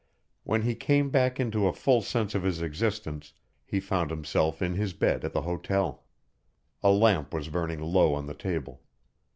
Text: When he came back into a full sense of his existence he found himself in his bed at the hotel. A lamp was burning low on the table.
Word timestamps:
When 0.43 0.63
he 0.63 0.73
came 0.73 1.11
back 1.11 1.39
into 1.39 1.67
a 1.67 1.73
full 1.73 2.01
sense 2.01 2.33
of 2.33 2.41
his 2.41 2.59
existence 2.59 3.33
he 3.63 3.79
found 3.79 4.09
himself 4.09 4.59
in 4.59 4.73
his 4.73 4.93
bed 4.93 5.23
at 5.23 5.31
the 5.31 5.43
hotel. 5.43 6.05
A 6.81 6.89
lamp 6.89 7.31
was 7.35 7.49
burning 7.49 7.81
low 7.83 8.15
on 8.15 8.25
the 8.25 8.33
table. 8.33 8.81